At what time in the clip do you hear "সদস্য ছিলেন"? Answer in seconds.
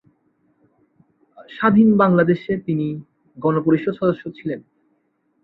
3.99-4.59